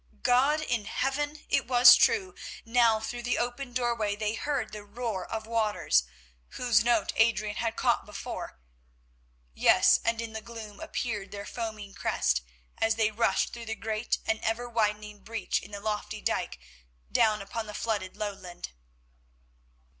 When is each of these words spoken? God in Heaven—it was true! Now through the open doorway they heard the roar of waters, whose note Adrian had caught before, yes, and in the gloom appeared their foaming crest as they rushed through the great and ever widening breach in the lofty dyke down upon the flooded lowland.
God 0.23 0.61
in 0.61 0.85
Heaven—it 0.85 1.67
was 1.67 1.95
true! 1.95 2.33
Now 2.65 2.99
through 2.99 3.21
the 3.21 3.37
open 3.37 3.71
doorway 3.71 4.15
they 4.15 4.33
heard 4.33 4.71
the 4.71 4.83
roar 4.83 5.27
of 5.27 5.45
waters, 5.45 6.05
whose 6.57 6.83
note 6.83 7.13
Adrian 7.17 7.57
had 7.57 7.75
caught 7.75 8.07
before, 8.07 8.57
yes, 9.53 9.99
and 10.03 10.19
in 10.19 10.33
the 10.33 10.41
gloom 10.41 10.79
appeared 10.79 11.29
their 11.29 11.45
foaming 11.45 11.93
crest 11.93 12.41
as 12.79 12.95
they 12.95 13.11
rushed 13.11 13.53
through 13.53 13.65
the 13.65 13.75
great 13.75 14.17
and 14.25 14.39
ever 14.41 14.67
widening 14.67 15.19
breach 15.19 15.61
in 15.61 15.69
the 15.69 15.79
lofty 15.79 16.19
dyke 16.19 16.57
down 17.11 17.39
upon 17.39 17.67
the 17.67 17.75
flooded 17.75 18.17
lowland. 18.17 18.71